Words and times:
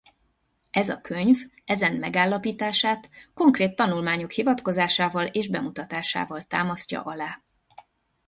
Ez 0.71 0.89
a 0.89 1.01
könyv 1.01 1.37
ezen 1.65 1.95
megállapítását 1.95 3.09
konkrét 3.33 3.75
tanulmányok 3.75 4.31
hivatkozásával 4.31 5.25
és 5.25 5.49
bemutatásával 5.49 6.41
támasztja 6.41 7.01
alá. 7.01 7.41